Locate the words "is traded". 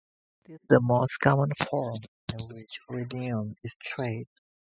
3.63-4.25